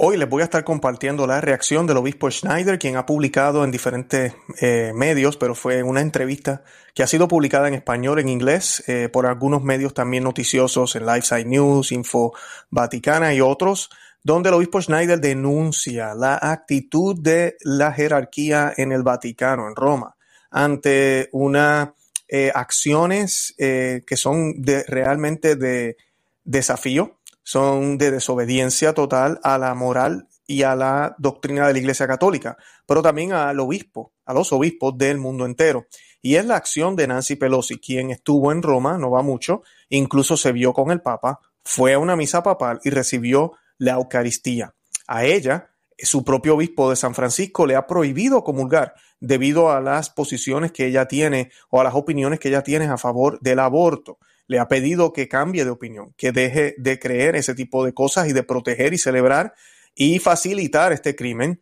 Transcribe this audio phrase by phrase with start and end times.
[0.00, 3.72] Hoy les voy a estar compartiendo la reacción del obispo Schneider, quien ha publicado en
[3.72, 6.62] diferentes eh, medios, pero fue una entrevista
[6.94, 11.04] que ha sido publicada en español, en inglés, eh, por algunos medios también noticiosos en
[11.04, 12.32] Lifeside News, Info
[12.70, 13.90] Vaticana y otros,
[14.22, 20.14] donde el obispo Schneider denuncia la actitud de la jerarquía en el Vaticano, en Roma,
[20.52, 21.88] ante unas
[22.28, 25.96] eh, acciones que son de, realmente de
[26.44, 27.17] desafío
[27.48, 32.58] son de desobediencia total a la moral y a la doctrina de la Iglesia Católica,
[32.84, 35.86] pero también al obispo, a los obispos del mundo entero.
[36.20, 40.36] Y es la acción de Nancy Pelosi, quien estuvo en Roma, no va mucho, incluso
[40.36, 44.74] se vio con el Papa, fue a una misa papal y recibió la Eucaristía.
[45.06, 50.10] A ella, su propio obispo de San Francisco le ha prohibido comulgar debido a las
[50.10, 54.18] posiciones que ella tiene o a las opiniones que ella tiene a favor del aborto
[54.48, 58.28] le ha pedido que cambie de opinión, que deje de creer ese tipo de cosas
[58.28, 59.54] y de proteger y celebrar
[59.94, 61.60] y facilitar este crimen.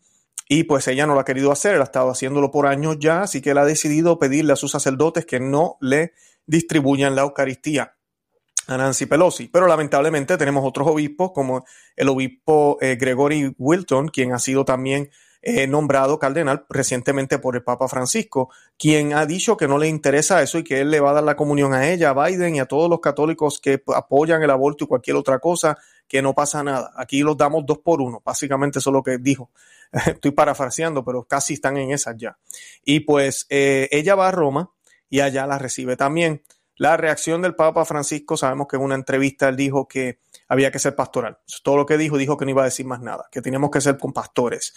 [0.49, 3.43] Y pues ella no lo ha querido hacer, ha estado haciéndolo por años ya, así
[3.43, 6.13] que él ha decidido pedirle a sus sacerdotes que no le
[6.47, 7.97] distribuyan la Eucaristía
[8.69, 9.49] a Nancy Pelosi.
[9.49, 11.65] Pero lamentablemente tenemos otros obispos, como
[11.97, 15.11] el obispo eh, Gregory Wilton, quien ha sido también
[15.43, 20.43] eh, nombrado cardenal recientemente por el Papa Francisco, quien ha dicho que no le interesa
[20.43, 22.61] eso y que él le va a dar la comunión a ella, a Biden y
[22.61, 25.79] a todos los católicos que apoyan el aborto y cualquier otra cosa,
[26.09, 26.93] que no pasa nada.
[26.97, 29.51] Aquí los damos dos por uno, básicamente eso es lo que dijo.
[30.07, 32.39] Estoy parafraseando, pero casi están en esas ya.
[32.85, 34.71] Y pues eh, ella va a Roma
[35.09, 36.43] y allá la recibe también.
[36.79, 40.79] La reacción del Papa Francisco, sabemos que en una entrevista él dijo que había que
[40.79, 41.39] ser pastoral.
[41.63, 43.81] todo lo que dijo, dijo que no iba a decir más nada, que teníamos que
[43.81, 44.75] ser con pastores.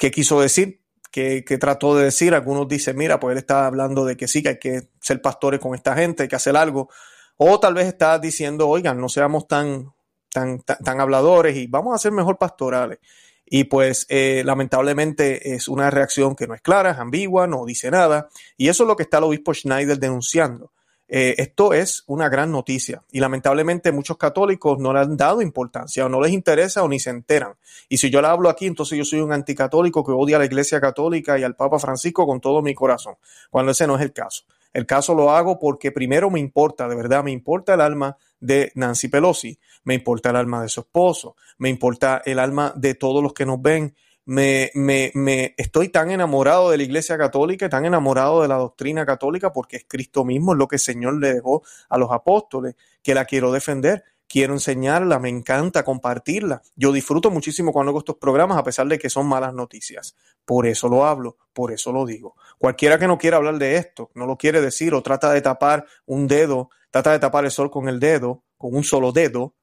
[0.00, 0.80] ¿Qué quiso decir?
[1.10, 2.32] ¿Qué, trató de decir?
[2.32, 5.60] Algunos dicen, mira, pues él está hablando de que sí, que hay que ser pastores
[5.60, 6.88] con esta gente, hay que hacer algo.
[7.36, 9.92] O tal vez está diciendo, oigan, no seamos tan,
[10.32, 12.98] tan, tan, habladores y vamos a ser mejor pastorales.
[13.44, 17.90] Y pues eh, lamentablemente es una reacción que no es clara, es ambigua, no dice
[17.90, 18.30] nada.
[18.56, 20.72] Y eso es lo que está el obispo Schneider denunciando.
[21.12, 26.06] Eh, esto es una gran noticia y lamentablemente muchos católicos no le han dado importancia
[26.06, 27.54] o no les interesa o ni se enteran.
[27.88, 30.44] Y si yo le hablo aquí, entonces yo soy un anticatólico que odia a la
[30.44, 33.16] Iglesia Católica y al Papa Francisco con todo mi corazón,
[33.50, 34.44] cuando ese no es el caso.
[34.72, 38.70] El caso lo hago porque primero me importa, de verdad, me importa el alma de
[38.76, 43.20] Nancy Pelosi, me importa el alma de su esposo, me importa el alma de todos
[43.20, 43.96] los que nos ven
[44.30, 49.78] me, estoy tan enamorado de la Iglesia Católica, tan enamorado de la doctrina católica, porque
[49.78, 53.24] es Cristo mismo, es lo que el Señor le dejó a los apóstoles, que la
[53.24, 56.62] quiero defender, quiero enseñarla, me encanta compartirla.
[56.76, 60.14] Yo disfruto muchísimo cuando hago estos programas, a pesar de que son malas noticias.
[60.44, 62.36] Por eso lo hablo, por eso lo digo.
[62.56, 65.86] Cualquiera que no quiera hablar de esto, no lo quiere decir o trata de tapar
[66.06, 69.56] un dedo, trata de tapar el sol con el dedo, con un solo dedo,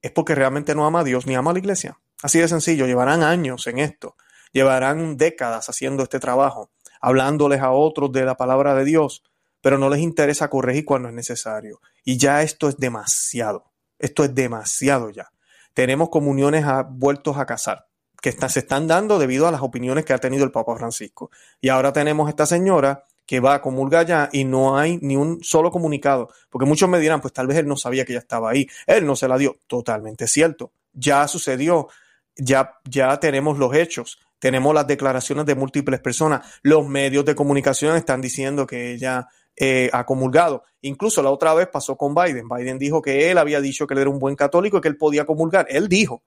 [0.00, 1.98] es porque realmente no ama a Dios ni ama a la iglesia.
[2.22, 4.16] Así de sencillo, llevarán años en esto,
[4.52, 6.70] llevarán décadas haciendo este trabajo,
[7.00, 9.22] hablándoles a otros de la palabra de Dios,
[9.60, 11.80] pero no les interesa corregir cuando es necesario.
[12.04, 15.30] Y ya esto es demasiado, esto es demasiado ya.
[15.74, 17.86] Tenemos comuniones a, vueltos a casar
[18.20, 21.30] que se están dando debido a las opiniones que ha tenido el Papa Francisco.
[21.60, 25.42] Y ahora tenemos esta señora que va a comulgar ya y no hay ni un
[25.42, 28.50] solo comunicado, porque muchos me dirán, pues tal vez él no sabía que ya estaba
[28.50, 31.88] ahí, él no se la dio, totalmente cierto, ya sucedió,
[32.40, 37.96] ya, ya tenemos los hechos, tenemos las declaraciones de múltiples personas, los medios de comunicación
[37.96, 40.64] están diciendo que ella eh, ha comulgado.
[40.80, 42.48] Incluso la otra vez pasó con Biden.
[42.48, 44.96] Biden dijo que él había dicho que él era un buen católico y que él
[44.96, 45.66] podía comulgar.
[45.68, 46.22] Él dijo,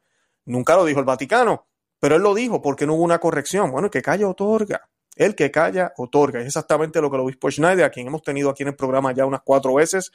[0.46, 1.68] nunca lo dijo el Vaticano,
[2.00, 3.72] pero él lo dijo porque no hubo una corrección.
[3.72, 4.88] Bueno, que calla otorga.
[5.16, 6.42] El que calla otorga.
[6.42, 9.12] Es exactamente lo que el obispo Schneider, a quien hemos tenido aquí en el programa
[9.14, 10.12] ya unas cuatro veces,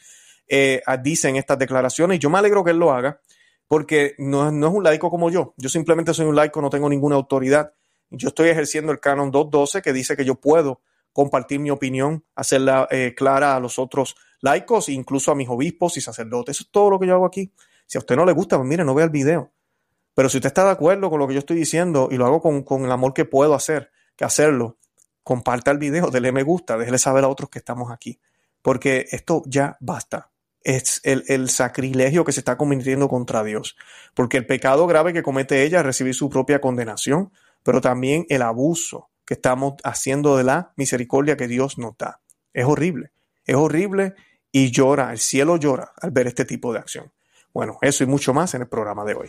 [0.46, 2.16] eh, dice en estas declaraciones.
[2.16, 3.20] Y yo me alegro que él lo haga
[3.68, 5.54] porque no, no, es un laico como yo.
[5.58, 7.74] Yo simplemente soy un laico, no tengo ninguna autoridad.
[8.10, 10.80] Yo estoy ejerciendo el canon 212 que dice que yo puedo
[11.12, 16.00] compartir mi opinión, hacerla eh, clara a los otros laicos, incluso a mis obispos y
[16.00, 16.56] sacerdotes.
[16.56, 17.52] Eso es todo lo que yo hago aquí.
[17.86, 19.52] Si a usted no le gusta, pues mire, no vea el video.
[20.14, 22.40] Pero si usted está de acuerdo con lo que yo estoy diciendo y lo hago
[22.40, 24.78] con, con el amor que puedo hacer, que hacerlo,
[25.22, 28.18] comparta el video, déle me gusta, déjele saber a otros que estamos aquí.
[28.62, 30.30] Porque esto ya basta
[30.62, 33.76] es el, sacrilegio que se está cometiendo contra Dios.
[34.14, 37.32] Porque el pecado grave que comete ella es recibir su propia condenación,
[37.62, 42.20] pero también el abuso que estamos haciendo de la misericordia que Dios nos da.
[42.52, 43.12] Es horrible,
[43.44, 44.14] es horrible
[44.50, 47.12] y llora, el cielo llora al ver este tipo de acción.
[47.52, 49.28] Bueno, eso y mucho más en el programa de hoy.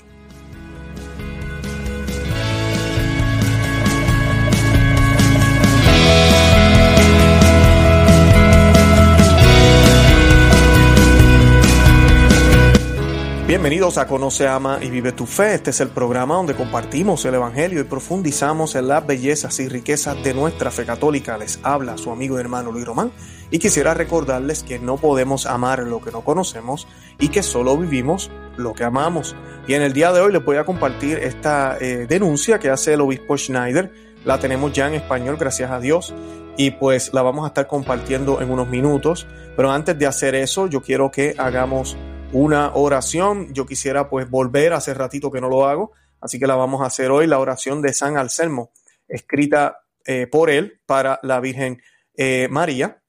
[13.49, 15.55] Bienvenidos a Conoce, Ama y Vive tu Fe.
[15.55, 20.23] Este es el programa donde compartimos el Evangelio y profundizamos en las bellezas y riquezas
[20.23, 21.35] de nuestra fe católica.
[21.35, 23.11] Les habla su amigo y hermano Luis Román
[23.49, 26.87] y quisiera recordarles que no podemos amar lo que no conocemos
[27.19, 29.35] y que solo vivimos lo que amamos.
[29.67, 32.93] Y en el día de hoy les voy a compartir esta eh, denuncia que hace
[32.93, 33.91] el obispo Schneider.
[34.25, 36.13] La tenemos ya en español, gracias a Dios,
[36.55, 39.25] y pues la vamos a estar compartiendo en unos minutos.
[39.55, 41.97] Pero antes de hacer eso, yo quiero que hagamos
[42.31, 43.53] una oración.
[43.53, 45.91] Yo quisiera pues volver, hace ratito que no lo hago,
[46.21, 48.71] así que la vamos a hacer hoy, la oración de San Anselmo,
[49.07, 51.81] escrita eh, por él para la Virgen
[52.15, 53.01] eh, María.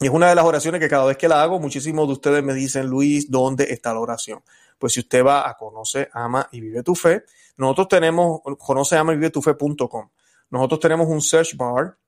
[0.00, 2.42] Y es una de las oraciones que cada vez que la hago, muchísimos de ustedes
[2.42, 4.42] me dicen, Luis, ¿dónde está la oración?
[4.78, 7.24] Pues si usted va a Conoce, Ama y Vive tu Fe,
[7.60, 10.08] nosotros tenemos, conoce, ama y vive tu fe.com.
[10.48, 11.98] Nosotros tenemos un search bar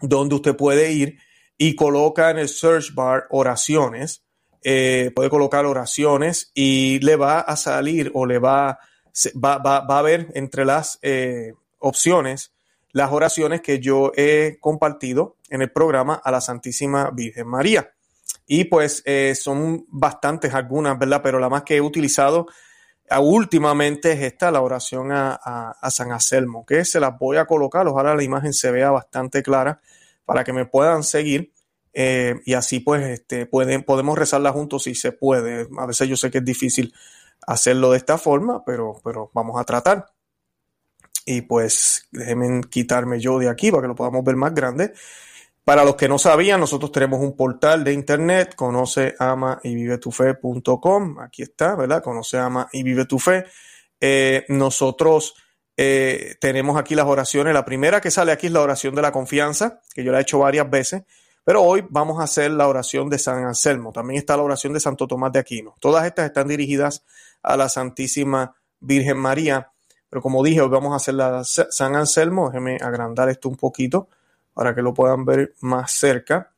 [0.00, 1.18] donde usted puede ir
[1.58, 4.25] y coloca en el search bar oraciones
[4.68, 8.80] eh, puede colocar oraciones y le va a salir o le va,
[9.36, 12.50] va, va, va a ver entre las eh, opciones
[12.90, 17.92] las oraciones que yo he compartido en el programa a la Santísima Virgen María.
[18.46, 21.20] Y pues eh, son bastantes algunas, ¿verdad?
[21.22, 22.46] Pero la más que he utilizado
[23.20, 27.86] últimamente es esta, la oración a, a, San Anselmo, que se las voy a colocar,
[27.86, 29.78] ojalá la imagen se vea bastante clara
[30.24, 31.52] para que me puedan seguir
[31.98, 35.66] eh, y así pues este, pueden, podemos rezarla juntos si se puede.
[35.78, 36.92] A veces yo sé que es difícil
[37.46, 40.04] hacerlo de esta forma, pero, pero vamos a tratar.
[41.24, 44.92] Y pues déjenme quitarme yo de aquí para que lo podamos ver más grande.
[45.64, 49.96] Para los que no sabían, nosotros tenemos un portal de internet, conoce, ama y vive
[49.96, 51.18] tu fe.com.
[51.20, 52.02] Aquí está, ¿verdad?
[52.02, 53.46] Conoce, ama y vive tu fe.
[53.98, 55.34] Eh, nosotros
[55.78, 57.54] eh, tenemos aquí las oraciones.
[57.54, 60.22] La primera que sale aquí es la oración de la confianza, que yo la he
[60.22, 61.04] hecho varias veces.
[61.46, 63.92] Pero hoy vamos a hacer la oración de San Anselmo.
[63.92, 65.76] También está la oración de Santo Tomás de Aquino.
[65.78, 67.04] Todas estas están dirigidas
[67.40, 69.70] a la Santísima Virgen María.
[70.10, 72.48] Pero como dije, hoy vamos a hacer la San Anselmo.
[72.48, 74.08] Déjenme agrandar esto un poquito
[74.54, 76.52] para que lo puedan ver más cerca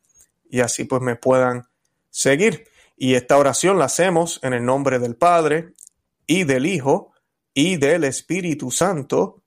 [0.49, 1.67] y así pues me puedan
[2.09, 2.65] seguir.
[2.97, 5.73] Y esta oración la hacemos en el nombre del Padre
[6.25, 7.11] y del Hijo
[7.53, 9.43] y del Espíritu Santo.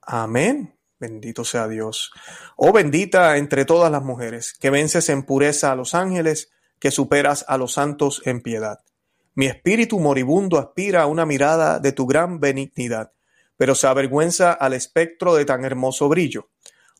[0.00, 0.79] Amén.
[1.00, 2.12] Bendito sea Dios.
[2.56, 7.46] Oh bendita entre todas las mujeres, que vences en pureza a los ángeles, que superas
[7.48, 8.80] a los santos en piedad.
[9.34, 13.12] Mi espíritu moribundo aspira a una mirada de tu gran benignidad,
[13.56, 16.50] pero se avergüenza al espectro de tan hermoso brillo.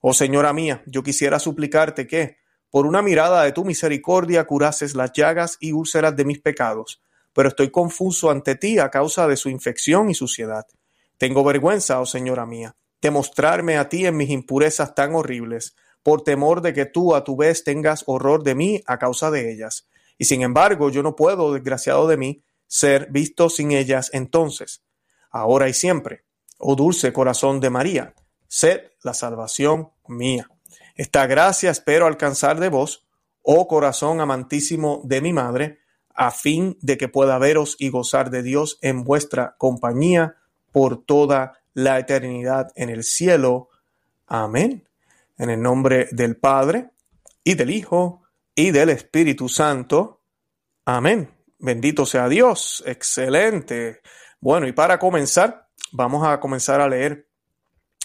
[0.01, 2.39] Oh Señora mía, yo quisiera suplicarte que,
[2.71, 7.03] por una mirada de tu misericordia, curases las llagas y úlceras de mis pecados,
[7.35, 10.65] pero estoy confuso ante ti a causa de su infección y suciedad.
[11.19, 16.23] Tengo vergüenza, oh Señora mía, de mostrarme a ti en mis impurezas tan horribles, por
[16.23, 19.89] temor de que tú a tu vez tengas horror de mí a causa de ellas.
[20.19, 24.83] Y sin embargo, yo no puedo, desgraciado de mí, ser visto sin ellas entonces,
[25.31, 26.25] ahora y siempre.
[26.59, 28.15] Oh dulce corazón de María,
[28.47, 30.51] sed la salvación mía.
[30.95, 33.07] Esta gracia espero alcanzar de vos,
[33.43, 35.79] oh corazón amantísimo de mi madre,
[36.15, 40.37] a fin de que pueda veros y gozar de Dios en vuestra compañía
[40.71, 43.69] por toda la eternidad en el cielo.
[44.27, 44.89] Amén.
[45.39, 46.91] En el nombre del Padre
[47.43, 48.23] y del Hijo
[48.55, 50.23] y del Espíritu Santo.
[50.85, 51.31] Amén.
[51.59, 52.83] Bendito sea Dios.
[52.87, 54.01] Excelente.
[54.41, 57.29] Bueno, y para comenzar, vamos a comenzar a leer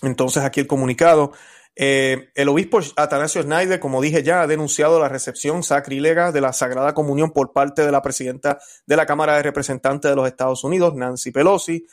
[0.01, 1.31] entonces aquí el comunicado.
[1.77, 6.53] Eh, el obispo Atanasio Schneider, como dije ya, ha denunciado la recepción sacrílega de la
[6.53, 10.63] Sagrada Comunión por parte de la presidenta de la Cámara de Representantes de los Estados
[10.63, 11.85] Unidos, Nancy Pelosi,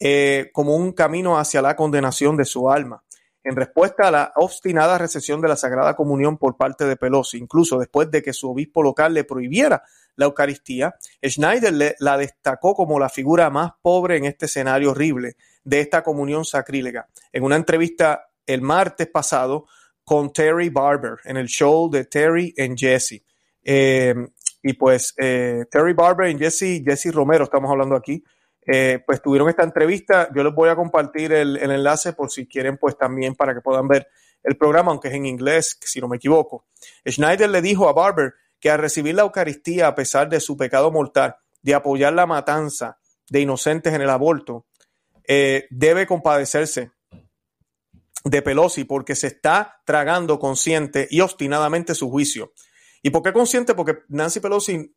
[0.00, 3.04] eh, como un camino hacia la condenación de su alma.
[3.44, 7.78] En respuesta a la obstinada recepción de la Sagrada Comunión por parte de Pelosi, incluso
[7.78, 9.82] después de que su obispo local le prohibiera
[10.16, 15.80] la Eucaristía, Schneider la destacó como la figura más pobre en este escenario horrible de
[15.80, 17.08] esta comunión sacrílega.
[17.32, 19.66] En una entrevista el martes pasado
[20.04, 23.22] con Terry Barber en el show de Terry and Jesse.
[23.62, 24.14] Eh,
[24.62, 28.22] y pues eh, Terry Barber y Jesse, Jesse Romero, estamos hablando aquí,
[28.66, 30.28] eh, pues tuvieron esta entrevista.
[30.34, 33.88] Yo les voy a compartir el, enlace por si quieren, pues también para que puedan
[33.88, 34.08] ver
[34.42, 36.66] el programa, aunque es en inglés, si no me equivoco.
[37.08, 40.90] Schneider le dijo a Barber que al recibir la Eucaristía, a pesar de su pecado
[40.90, 42.98] mortal, de apoyar la matanza
[43.28, 44.66] de inocentes en el aborto,
[45.26, 46.90] eh, debe compadecerse
[48.24, 52.52] de Pelosi porque se está tragando consciente y obstinadamente su juicio.
[53.02, 53.74] ¿Y por qué consciente?
[53.74, 54.94] Porque Nancy Pelosi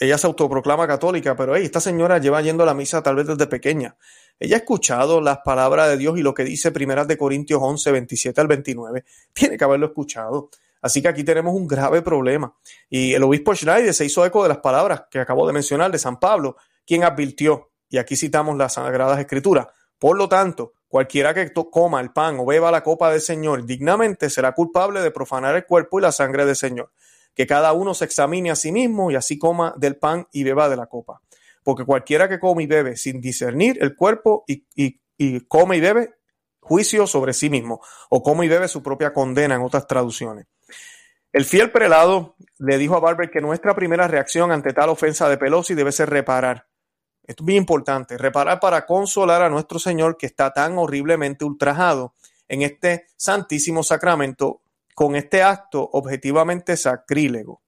[0.00, 3.46] ella se autoproclama católica, pero esta señora lleva yendo a la misa tal vez desde
[3.46, 3.96] pequeña.
[4.38, 7.92] Ella ha escuchado las palabras de Dios y lo que dice Primeras de Corintios 11,
[7.92, 9.04] 27 al 29.
[9.32, 10.50] Tiene que haberlo escuchado.
[10.80, 12.56] Así que aquí tenemos un grave problema.
[12.90, 15.98] Y el obispo Schneider se hizo eco de las palabras que acabo de mencionar de
[15.98, 19.68] San Pablo, quien advirtió, y aquí citamos las Sagradas Escrituras,
[20.02, 24.30] por lo tanto, cualquiera que coma el pan o beba la copa del Señor dignamente
[24.30, 26.90] será culpable de profanar el cuerpo y la sangre del Señor.
[27.34, 30.68] Que cada uno se examine a sí mismo y así coma del pan y beba
[30.68, 31.20] de la copa.
[31.62, 36.14] Porque cualquiera que come y bebe sin discernir el cuerpo y, y come y bebe,
[36.60, 40.46] juicio sobre sí mismo, o come y bebe su propia condena en otras traducciones.
[41.32, 45.38] El fiel prelado le dijo a Barber que nuestra primera reacción ante tal ofensa de
[45.38, 46.66] Pelosi debe ser reparar.
[47.24, 52.14] Esto es muy importante, reparar para consolar a nuestro Señor que está tan horriblemente ultrajado
[52.48, 54.61] en este santísimo sacramento
[54.94, 57.62] con este acto objetivamente sacrílego.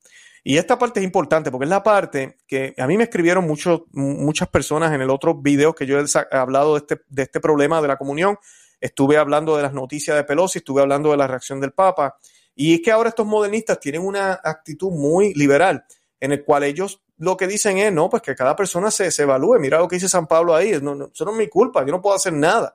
[0.47, 4.49] Y esta parte es importante porque es la parte que a mí me escribieron muchas
[4.49, 7.89] personas en el otro video que yo he hablado de este, de este problema de
[7.89, 8.39] la comunión.
[8.79, 12.19] Estuve hablando de las noticias de Pelosi, estuve hablando de la reacción del Papa
[12.55, 15.85] y es que ahora estos modernistas tienen una actitud muy liberal,
[16.21, 19.59] en el cual ellos lo que dicen es, no, pues que cada persona se, evalúe.
[19.59, 21.93] Mira lo que dice San Pablo ahí, no, no, eso no es mi culpa, yo
[21.93, 22.75] no puedo hacer nada.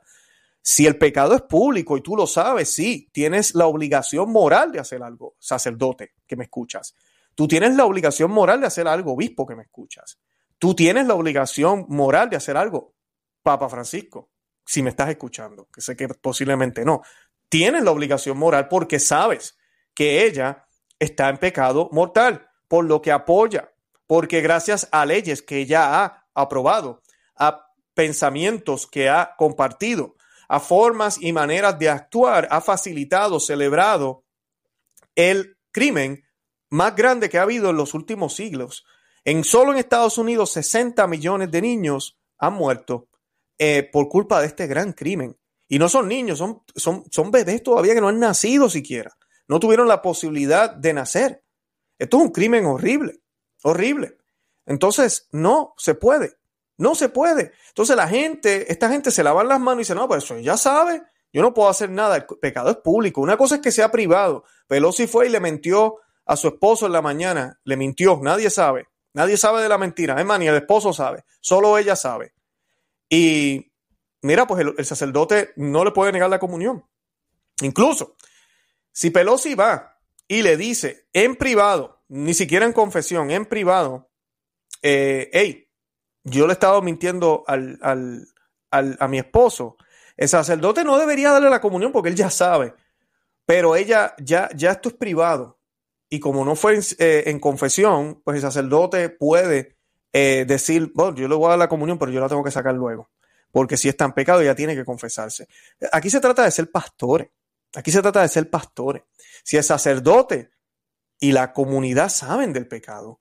[0.62, 4.80] Si el pecado es público y tú lo sabes, sí, tienes la obligación moral de
[4.80, 6.96] hacer algo, sacerdote que me escuchas.
[7.36, 10.20] Tú tienes la obligación moral de hacer algo, obispo que me escuchas.
[10.58, 12.96] Tú tienes la obligación moral de hacer algo,
[13.42, 14.30] Papa Francisco,
[14.66, 17.01] si me estás escuchando, que sé que posiblemente no.
[17.48, 19.58] Tienes la obligación moral porque sabes
[19.96, 20.68] que ella
[21.00, 23.74] está en pecado mortal, por lo que apoya,
[24.06, 27.01] porque gracias a leyes que ella ha aprobado,
[27.36, 30.16] a pensamientos que ha compartido,
[30.50, 34.25] a formas y maneras de actuar, ha facilitado, celebrado
[35.15, 36.25] el crimen
[36.70, 38.86] más grande que ha habido en los últimos siglos.
[39.24, 43.08] En solo en Estados Unidos, 60 millones de niños han muerto
[43.58, 45.38] eh, por culpa de este gran crimen.
[45.70, 49.15] Y no son niños, son, son, son bebés todavía que no han nacido siquiera
[49.50, 51.44] no tuvieron la posibilidad de nacer.
[51.98, 53.20] Esto es un crimen horrible,
[53.63, 54.18] horrible.
[54.65, 56.38] Entonces, no se puede,
[56.79, 57.51] no se puede.
[57.67, 60.57] Entonces la gente, esta gente se lava las manos y dice, no, pero eso ya
[60.57, 63.21] sabe, yo no puedo hacer nada, el pecado es público.
[63.21, 64.45] Una cosa es que sea privado.
[64.67, 68.88] Pelosi fue y le mintió a su esposo en la mañana, le mintió, nadie sabe,
[69.13, 72.33] nadie sabe de la mentira, es más, ni el esposo sabe, solo ella sabe.
[73.09, 73.74] Y
[74.21, 76.86] mira, pues el sacerdote no le puede negar la comunión.
[77.62, 78.15] Incluso
[78.91, 84.09] si Pelosi va y le dice en privado, ni siquiera en confesión, en privado,
[84.81, 85.68] eh, hey,
[86.23, 87.79] yo le he estado mintiendo al,
[88.71, 89.77] a mi esposo,
[90.17, 92.73] el sacerdote no debería darle la comunión porque él ya sabe,
[93.45, 95.59] pero ella ya, ya esto es privado.
[96.09, 99.77] Y como no fue en, eh, confesión, pues el sacerdote puede
[100.11, 102.51] eh, decir, bueno, yo le voy a dar la comunión, pero yo la tengo que
[102.51, 103.11] sacar luego.
[103.51, 105.47] Porque si está en pecado, ya tiene que confesarse.
[105.91, 107.29] Aquí se trata de ser pastores.
[107.75, 109.03] Aquí se trata de ser pastores.
[109.43, 110.49] Si el sacerdote
[111.19, 113.19] y la comunidad saben del pecado,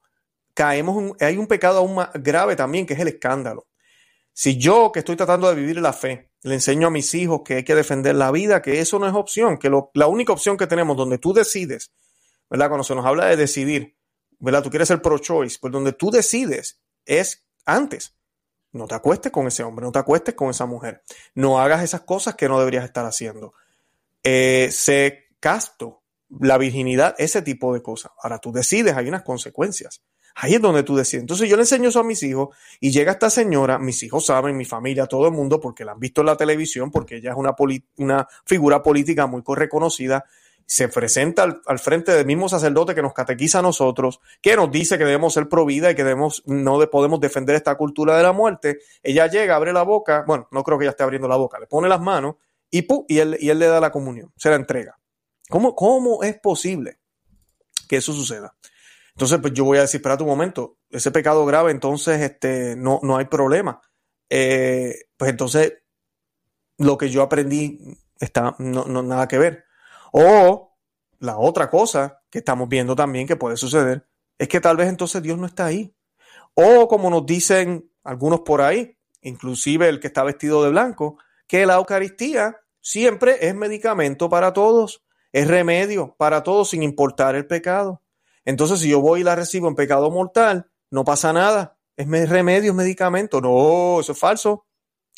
[0.58, 3.68] caemos hay un pecado aún más grave también, que es el escándalo.
[4.32, 7.54] Si yo, que estoy tratando de vivir la fe, le enseño a mis hijos que
[7.54, 10.66] hay que defender la vida, que eso no es opción, que la única opción que
[10.66, 11.92] tenemos donde tú decides,
[12.50, 12.66] ¿verdad?
[12.68, 13.96] Cuando se nos habla de decidir,
[14.40, 14.64] ¿verdad?
[14.64, 18.16] Tú quieres ser pro-choice, pues donde tú decides es antes.
[18.72, 21.02] No te acuestes con ese hombre, no te acuestes con esa mujer.
[21.34, 23.54] No hagas esas cosas que no deberías estar haciendo
[24.22, 28.12] eh, se casto, la virginidad, ese tipo de cosas.
[28.22, 30.02] Ahora tú decides, hay unas consecuencias.
[30.40, 31.22] Ahí es donde tú decides.
[31.22, 34.56] Entonces yo le enseño eso a mis hijos y llega esta señora, mis hijos saben,
[34.56, 37.36] mi familia, todo el mundo, porque la han visto en la televisión, porque ella es
[37.36, 37.56] una,
[37.96, 40.24] una figura política muy reconocida,
[40.64, 44.96] se presenta al, frente del mismo sacerdote que nos catequiza a nosotros, que nos dice
[44.96, 48.32] que debemos ser pro vida y que debemos, no podemos defender esta cultura de la
[48.32, 48.78] muerte.
[49.02, 51.66] Ella llega, abre la boca, bueno, no creo que ella esté abriendo la boca, le
[51.66, 52.36] pone las manos
[52.70, 55.00] y, y, él, y él le da la comunión, se la entrega.
[55.48, 56.98] ¿Cómo, ¿Cómo es posible
[57.88, 58.54] que eso suceda?
[59.18, 63.00] Entonces, pues yo voy a decir, espera un momento, ese pecado grave, entonces este, no,
[63.02, 63.80] no hay problema.
[64.30, 65.72] Eh, pues entonces,
[66.76, 69.64] lo que yo aprendí está no, no, nada que ver.
[70.12, 70.78] O
[71.18, 74.06] la otra cosa que estamos viendo también que puede suceder
[74.38, 75.92] es que tal vez entonces Dios no está ahí.
[76.54, 81.66] O como nos dicen algunos por ahí, inclusive el que está vestido de blanco, que
[81.66, 88.00] la Eucaristía siempre es medicamento para todos, es remedio para todos sin importar el pecado.
[88.48, 92.70] Entonces, si yo voy y la recibo en pecado mortal, no pasa nada, es remedio,
[92.70, 93.42] es medicamento.
[93.42, 94.64] No, eso es falso.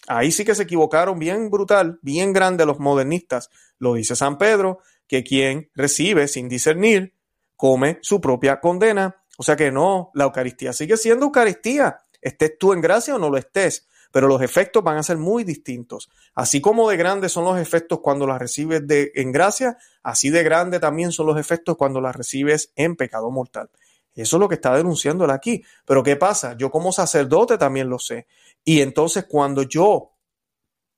[0.08, 3.48] Ahí sí que se equivocaron bien brutal, bien grande los modernistas.
[3.78, 7.14] Lo dice San Pedro, que quien recibe sin discernir,
[7.54, 9.22] come su propia condena.
[9.38, 13.30] O sea que no, la Eucaristía sigue siendo Eucaristía, estés tú en gracia o no
[13.30, 16.10] lo estés pero los efectos van a ser muy distintos.
[16.34, 20.42] Así como de grandes son los efectos cuando las recibes de, en gracia, así de
[20.42, 23.70] grande también son los efectos cuando las recibes en pecado mortal.
[24.14, 25.64] Eso es lo que está denunciando aquí.
[25.84, 26.56] Pero ¿qué pasa?
[26.56, 28.26] Yo como sacerdote también lo sé.
[28.64, 30.12] Y entonces cuando yo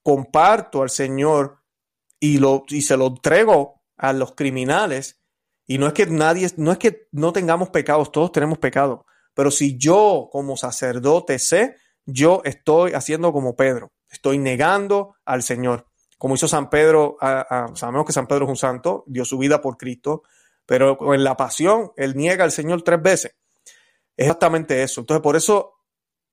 [0.02, 1.58] comparto al Señor
[2.18, 5.20] y, y se lo entrego a los criminales,
[5.66, 9.00] y no es que nadie, no es que no tengamos pecados, todos tenemos pecados,
[9.32, 15.86] pero si yo como sacerdote sé, yo estoy haciendo como Pedro, estoy negando al Señor.
[16.18, 17.16] Como hizo San Pedro,
[17.74, 20.22] sabemos que San Pedro es un santo, dio su vida por Cristo,
[20.66, 23.34] pero en la pasión él niega al Señor tres veces.
[24.16, 25.00] Exactamente eso.
[25.00, 25.74] Entonces, por eso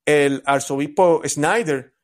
[0.05, 1.95] el arzobispo Snyder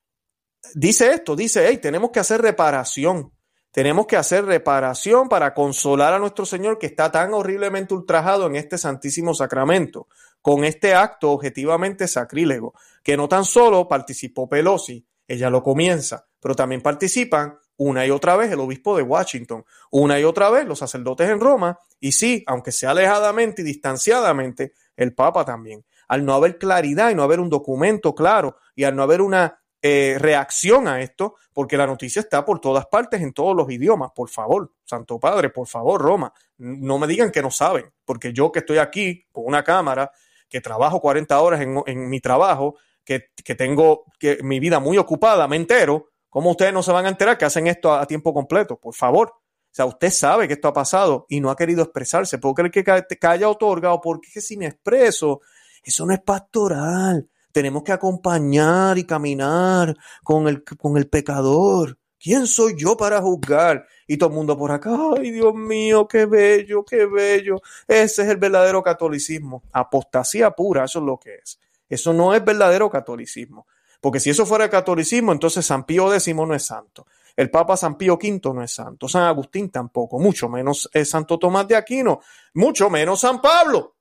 [0.74, 3.32] dice esto, dice, hey, tenemos que hacer reparación,
[3.72, 8.56] tenemos que hacer reparación para consolar a nuestro Señor que está tan horriblemente ultrajado en
[8.56, 10.08] este santísimo sacramento,
[10.46, 16.54] con este acto objetivamente sacrílego, que no tan solo participó Pelosi, ella lo comienza, pero
[16.54, 20.78] también participan una y otra vez el obispo de Washington, una y otra vez los
[20.78, 25.84] sacerdotes en Roma, y sí, aunque sea alejadamente y distanciadamente, el Papa también.
[26.08, 29.60] Al no haber claridad y no haber un documento claro y al no haber una
[29.82, 34.12] eh, reacción a esto, porque la noticia está por todas partes, en todos los idiomas.
[34.16, 38.52] Por favor, Santo Padre, por favor, Roma, no me digan que no saben, porque yo
[38.52, 40.12] que estoy aquí con una cámara,
[40.56, 43.20] que trabajo 40 horas en, mi trabajo, que,
[43.58, 47.38] tengo que, mi vida muy ocupada, me entero, ¿cómo ustedes no se van a enterar
[47.38, 48.80] que hacen esto a, tiempo completo?
[48.80, 49.34] Por favor.
[49.36, 52.38] O sea, usted sabe que esto ha pasado y no ha querido expresarse.
[52.38, 54.00] ¿Puedo creer que, que haya otorgado?
[54.00, 55.42] Porque si me expreso,
[55.84, 61.98] eso no es pastoral tenemos que acompañar y caminar con el, con el pecador.
[62.20, 63.88] ¿Quién soy yo para juzgar?
[64.08, 67.62] Y todo el mundo por acá, ay Dios mío, qué bello, qué bello.
[67.88, 69.64] Ese es el verdadero catolicismo.
[69.72, 71.60] Apostasía pura, eso es lo que es.
[71.90, 73.68] Eso no es verdadero catolicismo.
[74.02, 77.08] Porque si eso fuera catolicismo, entonces San Pío X no es santo.
[77.36, 79.08] El Papa San Pío V no es santo.
[79.08, 80.20] San Agustín tampoco.
[80.20, 82.22] Mucho menos es Santo Tomás de Aquino.
[82.54, 83.96] Mucho menos San Pablo.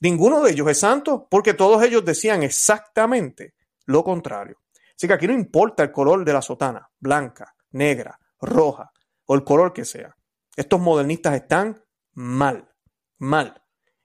[0.00, 3.54] Ninguno de ellos es santo porque todos ellos decían exactamente
[3.86, 4.58] lo contrario.
[4.98, 8.90] Así que aquí no importa el color de la sotana, blanca, negra, roja
[9.26, 10.16] o el color que sea.
[10.56, 11.80] Estos modernistas están
[12.14, 12.68] mal,
[13.16, 13.62] mal.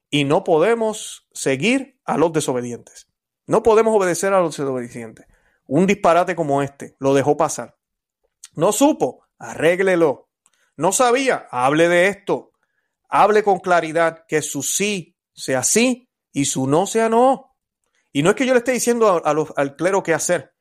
[0.08, 3.08] Y no podemos seguir a los desobedientes.
[3.44, 5.26] No podemos obedecer a los desobedientes.
[5.66, 7.76] Un disparate como este lo dejó pasar.
[8.52, 10.30] No supo, arréglelo.
[10.76, 12.52] No sabía, hable de esto.
[13.08, 17.56] Hable con claridad que su sí sea sí y su no sea no.
[18.12, 20.53] Y no es que yo le esté diciendo al clero qué hacer,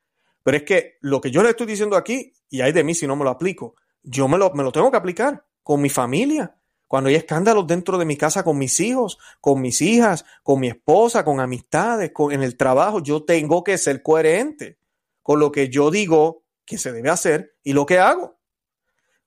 [0.43, 3.07] pero es que lo que yo le estoy diciendo aquí, y hay de mí si
[3.07, 6.55] no me lo aplico, yo me lo, me lo tengo que aplicar con mi familia.
[6.87, 10.67] Cuando hay escándalos dentro de mi casa con mis hijos, con mis hijas, con mi
[10.67, 14.77] esposa, con amistades, con, en el trabajo, yo tengo que ser coherente
[15.23, 18.37] con lo que yo digo que se debe hacer y lo que hago,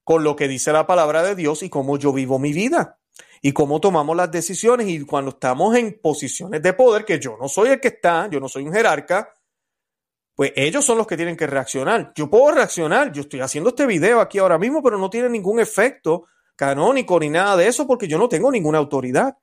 [0.05, 2.99] con lo que dice la palabra de Dios y cómo yo vivo mi vida
[3.43, 7.49] y cómo tomamos las decisiones y cuando estamos en posiciones de poder, que yo no
[7.49, 9.33] soy el que está, yo no soy un jerarca,
[10.37, 12.13] pues ellos son los que tienen que reaccionar.
[12.15, 15.59] Yo puedo reaccionar, yo estoy haciendo este video aquí ahora mismo, pero no tiene ningún
[15.59, 19.39] efecto canónico ni nada de eso porque yo no tengo ninguna autoridad.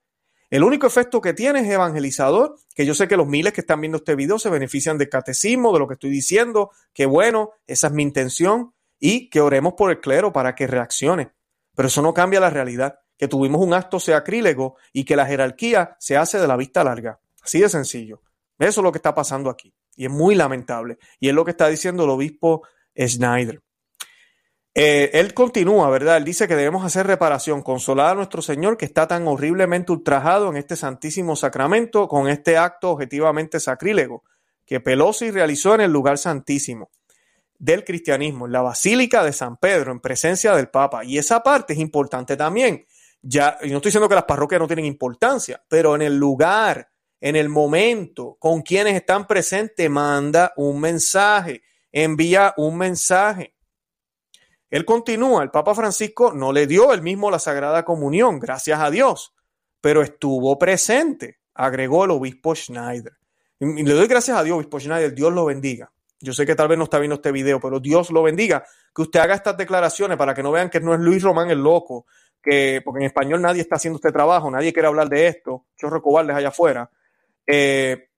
[0.52, 3.82] El único efecto que tiene es evangelizador, que yo sé que los miles que están
[3.82, 7.88] viendo este video se benefician del catecismo, de lo que estoy diciendo, que bueno, esa
[7.88, 11.34] es mi intención, y que oremos por el clero para que reaccione.
[11.76, 15.98] Pero eso no cambia la realidad que tuvimos un acto sacrílego y que la jerarquía
[16.00, 17.20] se hace de la vista larga.
[17.42, 18.22] Así de sencillo.
[18.60, 19.74] Eso es lo que está pasando aquí.
[19.96, 20.98] Y es muy lamentable.
[21.20, 22.64] Y es lo que está diciendo el obispo
[22.98, 23.62] Schneider.
[24.76, 26.18] Eh, él continúa, ¿verdad?
[26.18, 30.50] Él dice que debemos hacer reparación, consolar a nuestro Señor que está tan horriblemente ultrajado
[30.50, 34.24] en este santísimo sacramento con este acto objetivamente sacrílego
[34.66, 36.90] que Pelosi realizó en el lugar santísimo
[37.60, 41.06] del cristianismo, en la Basílica de San Pedro, en presencia del Papa.
[41.06, 42.86] Y esa parte es importante también
[43.26, 46.90] ya, y no estoy diciendo que las parroquias no tienen importancia, pero en el lugar,
[47.24, 53.56] en el momento, con quienes están presentes, manda un mensaje, envía un mensaje.
[54.70, 58.92] Él continúa, el Papa Francisco no le dio el mismo la Sagrada Comunión, gracias a
[58.92, 59.34] Dios,
[59.80, 63.14] pero estuvo presente, agregó el obispo Schneider.
[63.58, 65.94] Y le doy gracias a Dios, obispo Schneider, Dios lo bendiga.
[66.20, 68.66] Yo sé que tal vez no está viendo este video, pero Dios lo bendiga.
[68.94, 71.64] Que usted haga estas declaraciones para que no vean que no es Luis Román el
[71.64, 72.06] loco,
[72.42, 76.02] que, porque en español nadie está haciendo este trabajo, nadie quiere hablar de esto, chorro
[76.02, 76.92] cobardes allá afuera.
[77.48, 78.10] Eh,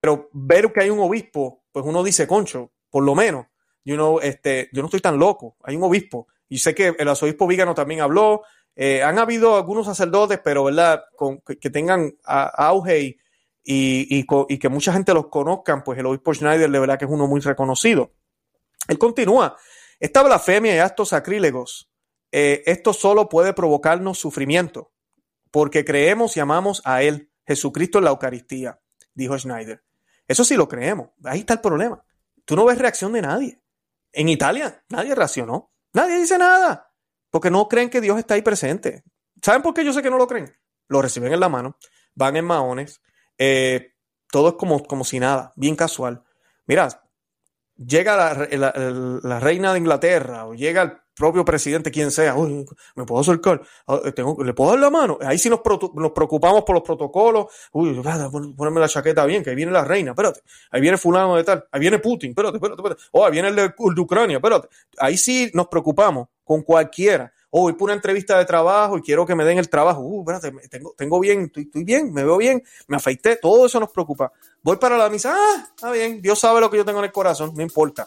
[0.00, 3.46] pero ver que hay un obispo, pues uno dice, concho, por lo menos,
[3.84, 6.28] yo este, yo no estoy tan loco, hay un obispo.
[6.48, 8.42] Y sé que el arzobispo Vígano también habló,
[8.76, 11.04] eh, han habido algunos sacerdotes, pero ¿verdad?
[11.60, 13.18] Que, tengan auge
[13.64, 17.26] y, que mucha gente los conozcan, pues el obispo Schneider de verdad que es uno
[17.26, 18.12] muy reconocido.
[18.86, 19.56] Él continúa,
[19.98, 21.88] esta blasfemia y actos sacrílegos
[22.32, 24.92] eh, esto solo puede provocarnos sufrimiento,
[25.50, 28.78] porque creemos y amamos a Él, Jesucristo en la Eucaristía,
[29.14, 29.82] dijo Schneider.
[30.28, 31.08] Eso sí lo creemos.
[31.24, 32.04] Ahí está el problema.
[32.44, 33.62] Tú no ves reacción de nadie.
[34.12, 35.72] En Italia nadie reaccionó.
[35.94, 36.92] Nadie dice nada.
[37.30, 39.02] Porque no creen que Dios está ahí presente.
[39.42, 40.54] ¿Saben por qué yo sé que no lo creen?
[40.88, 41.78] Lo reciben en la mano,
[42.14, 43.00] van en maones,
[43.38, 43.94] eh,
[44.30, 46.24] todo es como, como si nada, bien casual.
[46.66, 47.02] Mira,
[47.76, 53.20] llega la, reina de Inglaterra o llega el propio presidente, quien sea, Uy, me puedo
[53.20, 55.18] acercar, ah, eh, le puedo dar la mano.
[55.20, 55.60] Ahí sí nos,
[55.94, 57.46] nos preocupamos por los protocolos.
[57.72, 58.00] Uy,
[58.56, 60.40] ponerme la chaqueta bien, que ahí viene la reina, espérate.
[60.70, 63.02] Ahí viene fulano de tal, ahí viene Putin, espérate, espérate, espérate.
[63.12, 64.68] Oh, ahí viene el de, el de Ucrania, espérate.
[64.98, 69.26] Ahí sí nos preocupamos con cualquiera oh, voy por una entrevista de trabajo y quiero
[69.26, 70.00] que me den el trabajo.
[70.00, 73.80] Uh, espérate, tengo, tengo bien, estoy, estoy, bien, me veo bien, me afeité, todo eso
[73.80, 74.32] nos preocupa.
[74.62, 77.12] Voy para la misa, ah, está bien, Dios sabe lo que yo tengo en el
[77.12, 78.06] corazón, no importa.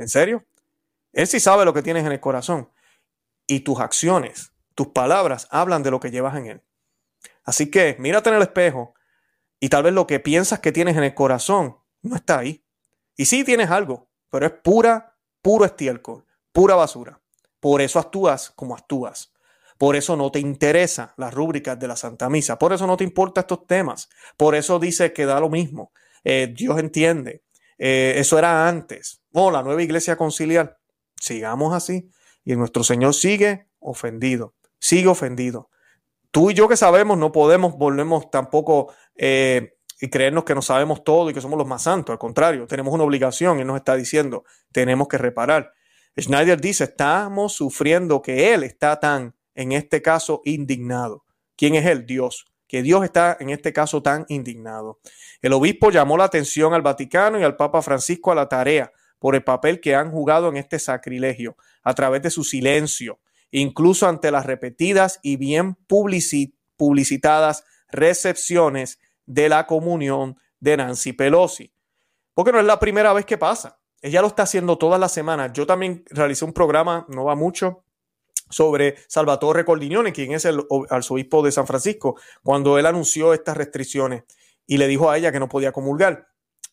[0.00, 0.44] ¿En serio?
[1.12, 2.70] Él sí sabe lo que tienes en el corazón
[3.46, 6.62] y tus acciones tus palabras hablan de lo que llevas en él.
[7.44, 8.94] Así que mírate en el espejo
[9.58, 12.64] y tal vez lo que piensas que tienes en el corazón no está ahí.
[13.14, 17.20] Y sí tienes algo, pero es pura, puro estiércol, pura basura.
[17.60, 19.34] Por eso actúas como actúas.
[19.76, 22.58] Por eso no te interesa las rúbricas de la Santa Misa.
[22.58, 24.08] Por eso no te importan estos temas.
[24.38, 25.92] Por eso dice que da lo mismo.
[26.24, 27.42] Eh, Dios entiende.
[27.76, 29.19] Eh, eso era antes.
[29.32, 30.78] Oh, la nueva iglesia conciliar.
[31.20, 32.10] Sigamos así.
[32.44, 35.70] Y nuestro Señor sigue ofendido sigue ofendido.
[36.32, 41.04] Tú y yo que sabemos no podemos, volvemos tampoco eh, y creernos que no sabemos
[41.04, 42.12] todo y que somos los más santos.
[42.12, 45.72] Al contrario, tenemos una obligación y nos está diciendo, tenemos que reparar.
[46.18, 51.24] Schneider dice, estamos sufriendo que Él está tan, en este caso, indignado.
[51.56, 52.06] ¿Quién es Él?
[52.06, 52.46] Dios.
[52.66, 55.00] Que Dios está en este caso tan indignado.
[55.42, 59.36] El obispo llamó la atención al Vaticano y al Papa Francisco a la tarea por
[59.36, 63.20] el papel que han jugado en este sacrilegio a través de su silencio,
[63.52, 65.76] incluso ante las repetidas y bien
[66.76, 71.72] publicitadas recepciones de la comunión de Nancy Pelosi.
[72.34, 73.78] Porque no es la primera vez que pasa.
[74.02, 75.52] Ella lo está haciendo todas las semanas.
[75.52, 77.84] Yo también realicé un programa, no va mucho,
[78.48, 84.24] sobre Salvatore Cordignone, quien es el arzobispo de San Francisco, cuando él anunció estas restricciones
[84.66, 86.28] y le dijo a ella que no podía comulgar.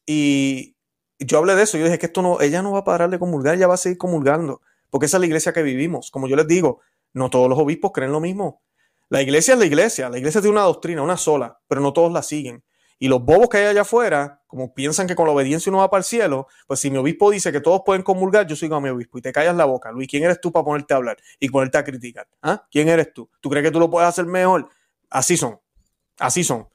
[0.06, 0.77] Y
[1.20, 3.20] yo hablé de eso, yo dije que esto no, ella no va a parar de
[3.20, 6.12] comulgar, ella va a seguir comulgando porque esa es la iglesia que vivimos.
[6.12, 6.82] Como yo les digo,
[7.14, 8.62] no todos los obispos creen lo mismo.
[9.10, 12.12] La iglesia es la iglesia, la iglesia tiene una doctrina, una sola, pero no todos
[12.12, 12.64] la siguen.
[13.00, 15.90] Y los bobos que hay allá afuera, como piensan que con la obediencia uno va
[15.90, 18.82] para el cielo, pues si mi obispo dice que todos pueden comulgar, yo sigo a
[18.82, 19.92] mi obispo y te callas la boca.
[19.92, 22.28] Luis, ¿quién eres tú para ponerte a hablar y ponerte a criticar?
[22.42, 22.66] ¿Ah?
[22.72, 23.30] ¿Quién eres tú?
[23.40, 24.68] ¿Tú crees que tú lo puedes hacer mejor?
[25.10, 25.60] Así son,
[26.18, 26.68] así son.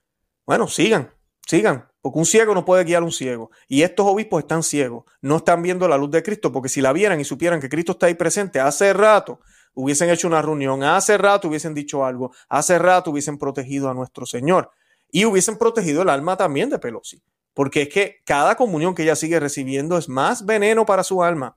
[0.47, 1.13] Bueno, sigan,
[1.47, 3.51] sigan, porque un ciego no puede guiar a un ciego.
[3.69, 6.93] Y estos obispos están ciegos, no están viendo la luz de Cristo, porque si la
[6.93, 9.41] vieran y supieran que Cristo está ahí presente, hace rato
[9.73, 14.27] hubiesen hecho una reunión, hace rato hubiesen dicho algo, hace rato hubiesen protegido a nuestro
[14.27, 14.71] Señor
[15.11, 17.23] y hubiesen protegido el alma también de Pelosi.
[17.55, 21.57] Porque es que cada comunión que ella sigue recibiendo es más veneno para su alma.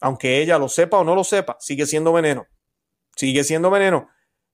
[0.00, 2.46] Aunque ella lo sepa o no lo sepa, sigue siendo veneno.
[3.16, 4.08] Sigue siendo veneno.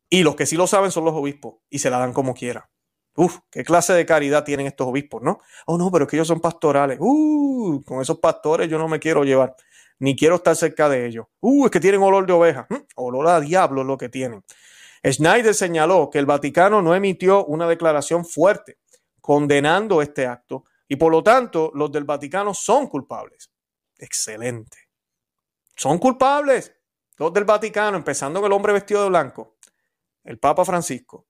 [0.08, 2.70] Y los que sí lo saben son los obispos y se la dan como quiera.
[3.16, 5.40] Uf, qué clase de caridad tienen estos obispos, ¿no?
[5.66, 6.98] Oh, no, pero es que ellos son pastorales.
[7.00, 9.54] Uh, con esos pastores yo no me quiero llevar,
[9.98, 11.26] ni quiero estar cerca de ellos.
[11.40, 12.66] Uh, es que tienen olor de oveja.
[12.70, 14.44] Mm, olor a diablo es lo que tienen.
[15.04, 18.78] Schneider señaló que el Vaticano no emitió una declaración fuerte
[19.20, 23.50] condenando este acto y por lo tanto los del Vaticano son culpables.
[23.98, 24.78] Excelente.
[25.76, 26.74] Son culpables
[27.20, 29.58] los del Vaticano, empezando con el hombre vestido de blanco,
[30.24, 31.26] el Papa Francisco,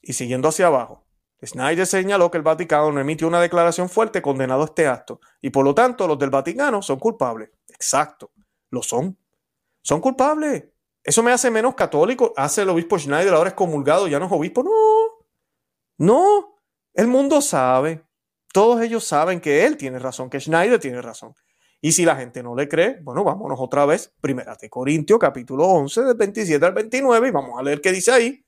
[0.00, 1.04] y siguiendo hacia abajo,
[1.44, 5.64] Schneider señaló que el Vaticano no emitió una declaración fuerte condenado este acto y por
[5.64, 7.50] lo tanto los del Vaticano son culpables.
[7.68, 8.30] Exacto,
[8.70, 9.18] lo son.
[9.82, 10.64] Son culpables.
[11.02, 12.32] Eso me hace menos católico.
[12.36, 14.62] Hace el obispo Schneider, ahora es comulgado, ya no es obispo.
[14.62, 15.26] No,
[15.98, 16.58] no.
[16.94, 18.04] El mundo sabe.
[18.52, 21.34] Todos ellos saben que él tiene razón, que Schneider tiene razón.
[21.80, 24.14] Y si la gente no le cree, bueno, vámonos otra vez.
[24.20, 28.12] Primera de Corintios, capítulo 11, del 27 al 29, y vamos a leer qué dice
[28.12, 28.44] ahí.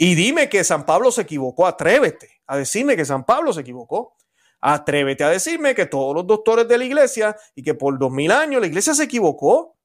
[0.00, 4.16] Y dime que San Pablo se equivocó, atrévete a decirme que San Pablo se equivocó.
[4.60, 8.30] Atrévete a decirme que todos los doctores de la iglesia y que por dos mil
[8.30, 9.76] años la iglesia se equivocó.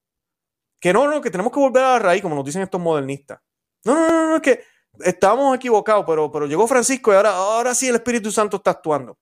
[0.80, 3.40] Que no, no, que tenemos que volver a la raíz, como nos dicen estos modernistas.
[3.86, 4.64] No, no, no, no, es que
[5.00, 9.18] estamos equivocados, pero, pero llegó Francisco y ahora, ahora sí el Espíritu Santo está actuando.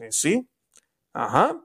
[0.00, 0.48] Eh, sí,
[1.12, 1.60] ajá,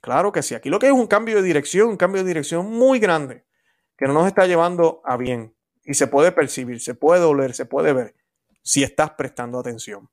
[0.00, 0.54] claro que sí.
[0.54, 3.44] Aquí lo que es un cambio de dirección, un cambio de dirección muy grande,
[3.96, 5.54] que no nos está llevando a bien.
[5.88, 8.14] Y se puede percibir, se puede oler, se puede ver,
[8.62, 10.10] si estás prestando atención.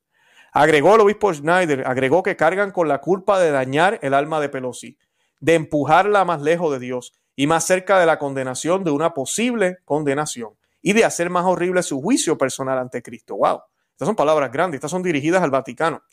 [0.50, 4.48] Agregó el obispo Schneider, agregó que cargan con la culpa de dañar el alma de
[4.48, 4.96] Pelosi,
[5.38, 9.76] de empujarla más lejos de Dios y más cerca de la condenación de una posible
[9.84, 13.36] condenación y de hacer más horrible su juicio personal ante Cristo.
[13.36, 13.60] ¡Wow!
[13.92, 16.04] Estas son palabras grandes, estas son dirigidas al Vaticano,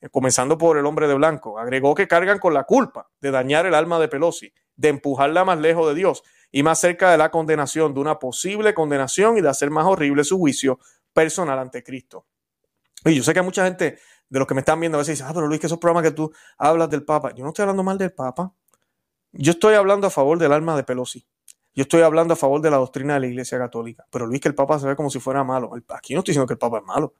[0.00, 1.56] eh, comenzando por el hombre de blanco.
[1.60, 5.58] Agregó que cargan con la culpa de dañar el alma de Pelosi, de empujarla más
[5.58, 9.48] lejos de Dios y más cerca de la condenación, de una posible condenación y de
[9.48, 10.78] hacer más horrible su juicio
[11.12, 12.26] personal ante Cristo.
[13.04, 15.26] Y yo sé que mucha gente de los que me están viendo a veces dicen,
[15.28, 17.32] ah, pero Luis, que esos programas que tú hablas del Papa.
[17.34, 18.52] Yo no estoy hablando mal del Papa.
[19.32, 21.26] Yo estoy hablando a favor del alma de Pelosi.
[21.74, 24.06] Yo estoy hablando a favor de la doctrina de la Iglesia Católica.
[24.10, 25.72] Pero Luis, que el Papa se ve como si fuera malo.
[25.88, 27.14] Aquí no estoy diciendo que el Papa es malo.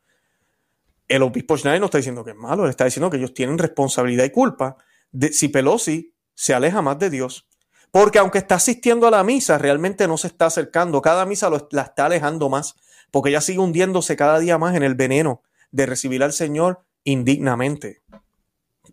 [1.09, 2.65] El obispo Schneider no está diciendo que es malo.
[2.65, 4.77] Él está diciendo que ellos tienen responsabilidad y culpa
[5.11, 7.47] de si Pelosi se aleja más de Dios.
[7.91, 11.01] Porque aunque está asistiendo a la misa, realmente no se está acercando.
[11.01, 12.75] Cada misa la está alejando más.
[13.11, 18.03] Porque ella sigue hundiéndose cada día más en el veneno de recibir al Señor indignamente.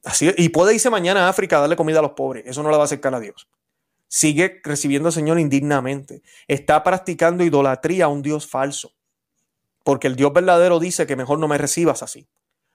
[0.03, 2.43] Así, y puede irse mañana a África a darle comida a los pobres.
[2.45, 3.49] Eso no le va a acercar a Dios.
[4.07, 6.21] Sigue recibiendo al Señor indignamente.
[6.47, 8.93] Está practicando idolatría a un Dios falso.
[9.83, 12.27] Porque el Dios verdadero dice que mejor no me recibas así.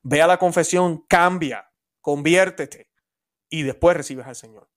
[0.03, 2.86] Ve a la confesión, cambia, conviértete
[3.49, 4.69] y después recibes al Señor.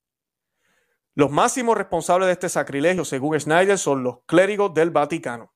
[1.15, 5.53] Los máximos responsables de este sacrilegio, según Schneider, son los clérigos del Vaticano.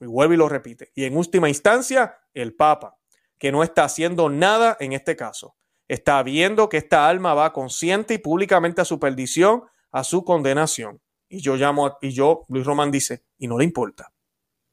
[0.00, 0.92] Y vuelve y lo repite.
[0.94, 2.98] Y en última instancia, el Papa
[3.38, 5.56] que no está haciendo nada en este caso.
[5.86, 11.02] Está viendo que esta alma va consciente y públicamente a su perdición, a su condenación.
[11.28, 14.12] Y yo llamo, y yo, Luis Román dice, y no le importa.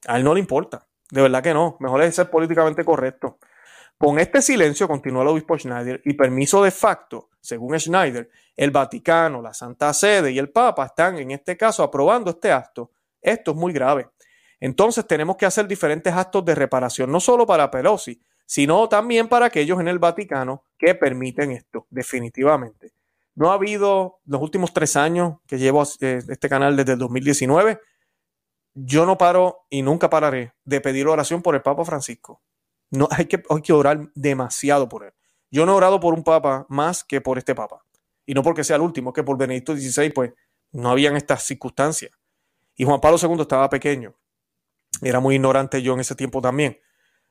[0.07, 0.87] A él no le importa.
[1.09, 1.75] De verdad que no.
[1.81, 3.39] Mejor es ser políticamente correcto.
[3.97, 9.41] Con este silencio, continúa el obispo Schneider, y permiso de facto, según Schneider, el Vaticano,
[9.41, 12.91] la Santa Sede y el Papa están en este caso aprobando este acto.
[13.21, 14.09] Esto es muy grave.
[14.59, 19.47] Entonces tenemos que hacer diferentes actos de reparación, no solo para Pelosi, sino también para
[19.47, 22.93] aquellos en el Vaticano que permiten esto, definitivamente.
[23.33, 27.79] No ha habido los últimos tres años que llevo eh, este canal desde el 2019,
[28.73, 32.41] yo no paro y nunca pararé de pedir oración por el Papa Francisco.
[32.89, 35.13] No, hay, que, hay que orar demasiado por él.
[35.51, 37.85] Yo no he orado por un Papa más que por este Papa.
[38.25, 40.31] Y no porque sea el último, que por Benedicto XVI, pues
[40.71, 42.11] no habían estas circunstancias.
[42.75, 44.15] Y Juan Pablo II estaba pequeño.
[45.01, 46.79] Era muy ignorante yo en ese tiempo también.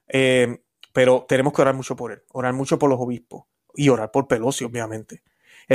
[0.08, 4.10] Eh, pero tenemos que orar mucho por él, orar mucho por los obispos y orar
[4.10, 5.22] por Pelosi, obviamente.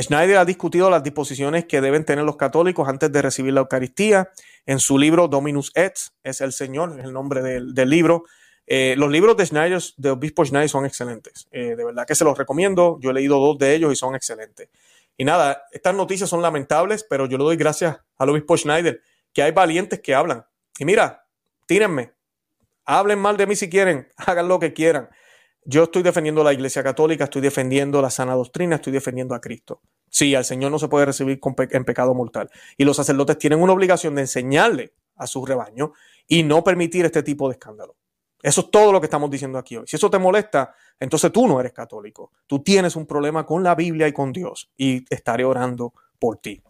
[0.02, 4.30] Schneider ha discutido las disposiciones que deben tener los católicos antes de recibir la Eucaristía.
[4.66, 8.26] En su libro Dominus Et, es el Señor, es el nombre del, libro.
[8.68, 11.48] Eh, los libros de Schneider, de Obispo Schneider, son excelentes.
[11.52, 12.98] Eh, de verdad que se los recomiendo.
[13.02, 14.70] Yo he leído dos de ellos y son excelentes.
[15.18, 19.02] Y nada, estas noticias son lamentables, pero yo le doy gracias al Obispo Schneider,
[19.34, 20.46] que hay valientes que hablan.
[20.78, 21.26] Y mira,
[21.68, 22.16] tírenme,
[22.86, 25.10] Hablen mal de mí si quieren, hagan lo que quieran.
[25.64, 29.82] Yo estoy defendiendo la Iglesia Católica, estoy defendiendo la sana doctrina, estoy defendiendo a Cristo.
[30.10, 31.40] Sí, al Señor no se puede recibir
[31.72, 32.52] en pecado mortal.
[32.78, 35.94] Y los sacerdotes tienen una obligación de enseñarle a su rebaño
[36.28, 37.96] y no permitir este tipo de escándalo.
[38.46, 39.88] Eso es todo lo que estamos diciendo aquí hoy.
[39.88, 42.32] Si eso te molesta, entonces tú no eres católico.
[42.46, 46.62] Tú tienes un problema con la Biblia y con Dios y estaré orando por ti.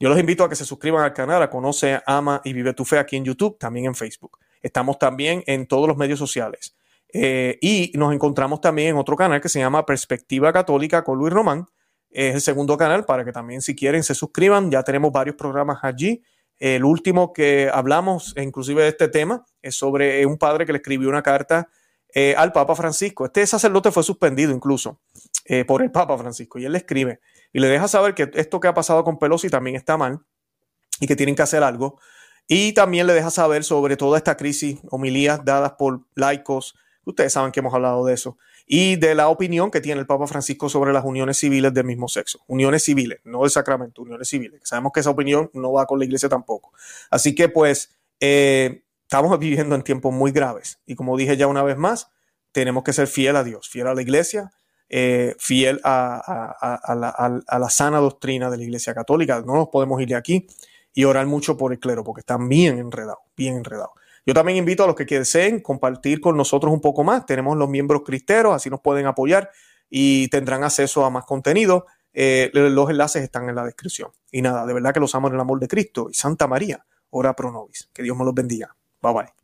[0.00, 2.84] Yo los invito a que se suscriban al canal, a Conoce, Ama y Vive tu
[2.84, 4.38] Fe aquí en YouTube, también en Facebook.
[4.60, 6.74] Estamos también en todos los medios sociales.
[7.12, 11.32] Eh, y nos encontramos también en otro canal que se llama Perspectiva Católica con Luis
[11.32, 11.64] Román.
[12.10, 14.68] Es el segundo canal para que también si quieren se suscriban.
[14.68, 16.24] Ya tenemos varios programas allí.
[16.60, 21.08] El último que hablamos, inclusive de este tema, es sobre un padre que le escribió
[21.08, 21.68] una carta
[22.14, 23.24] eh, al Papa Francisco.
[23.24, 25.00] Este sacerdote fue suspendido incluso
[25.46, 27.20] eh, por el Papa Francisco y él le escribe
[27.52, 30.20] y le deja saber que esto que ha pasado con Pelosi también está mal
[31.00, 31.98] y que tienen que hacer algo.
[32.46, 37.52] Y también le deja saber sobre toda esta crisis, homilías dadas por laicos, ustedes saben
[37.52, 38.36] que hemos hablado de eso,
[38.72, 42.06] y de la opinión que tiene el Papa Francisco sobre las uniones civiles del mismo
[42.06, 42.38] sexo.
[42.46, 44.60] Uniones civiles, no el sacramento, uniones civiles.
[44.62, 46.72] Sabemos que esa opinión no va con la iglesia tampoco.
[47.10, 50.78] Así que pues eh, estamos viviendo en tiempos muy graves.
[50.86, 52.12] Y como dije ya una vez más,
[52.52, 54.52] tenemos que ser fiel a Dios, fiel a la iglesia,
[54.88, 56.20] eh, fiel a,
[57.48, 59.42] a, la, sana doctrina de la iglesia católica.
[59.44, 60.46] No nos podemos ir de aquí
[60.94, 63.94] y orar mucho por el clero, porque están bien enredados, bien enredados.
[64.26, 67.26] Yo también invito a los que deseen compartir con nosotros un poco más.
[67.26, 69.50] Tenemos los miembros cristeros, así nos pueden apoyar
[69.88, 71.86] y tendrán acceso a más contenido.
[72.12, 74.10] Eh, los enlaces están en la descripción.
[74.30, 76.84] Y nada, de verdad que los amo en el amor de Cristo y Santa María,
[77.10, 77.88] ora pro nobis.
[77.92, 78.76] Que Dios me los bendiga.
[79.00, 79.39] Bye bye.